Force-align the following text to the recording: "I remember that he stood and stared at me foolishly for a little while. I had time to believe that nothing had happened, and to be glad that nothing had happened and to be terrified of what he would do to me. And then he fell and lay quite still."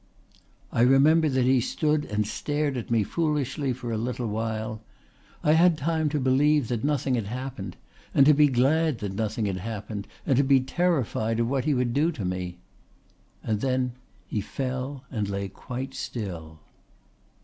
"I 0.71 0.81
remember 0.81 1.29
that 1.29 1.43
he 1.43 1.61
stood 1.61 2.05
and 2.05 2.25
stared 2.25 2.75
at 2.75 2.89
me 2.89 3.03
foolishly 3.03 3.71
for 3.71 3.91
a 3.91 3.99
little 3.99 4.25
while. 4.25 4.81
I 5.43 5.51
had 5.51 5.77
time 5.77 6.09
to 6.09 6.19
believe 6.19 6.69
that 6.69 6.83
nothing 6.83 7.13
had 7.13 7.27
happened, 7.27 7.77
and 8.11 8.25
to 8.25 8.33
be 8.33 8.47
glad 8.47 8.97
that 8.97 9.13
nothing 9.13 9.45
had 9.45 9.57
happened 9.57 10.07
and 10.25 10.37
to 10.37 10.43
be 10.43 10.59
terrified 10.59 11.39
of 11.39 11.47
what 11.47 11.65
he 11.65 11.75
would 11.75 11.93
do 11.93 12.11
to 12.13 12.25
me. 12.25 12.57
And 13.43 13.61
then 13.61 13.91
he 14.25 14.41
fell 14.41 15.03
and 15.11 15.29
lay 15.29 15.49
quite 15.49 15.93
still." 15.93 16.61